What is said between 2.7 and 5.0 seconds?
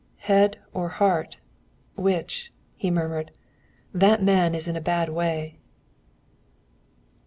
he murmured. "That man is in a